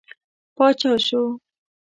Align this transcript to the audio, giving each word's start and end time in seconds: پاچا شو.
پاچا 0.55 0.91
شو. 1.07 1.21